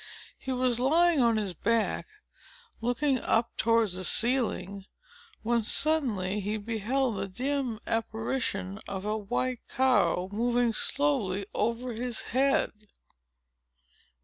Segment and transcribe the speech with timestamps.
[0.39, 2.07] He was lying on his back,
[2.81, 4.85] looking up towards the ceiling,
[5.43, 12.21] when suddenly he beheld the dim apparition of a white cow, moving slowly over his
[12.21, 12.87] head!